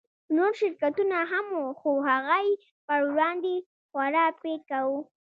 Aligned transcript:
نور 0.35 0.51
شرکتونه 0.59 1.17
هم 1.31 1.45
وو 1.55 1.65
خو 1.79 1.91
هغه 2.09 2.37
يې 2.47 2.53
پر 2.87 2.99
وړاندې 3.11 3.55
خورا 3.89 4.25
پيکه 4.41 4.79
وو. 4.87 4.99